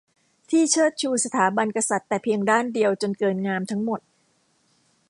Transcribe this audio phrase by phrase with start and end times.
[0.49, 3.99] ที่เชิดชูสถาบันกษัตริย์แต่เพียงด้านเดียวจนเกินงามทั้งหมด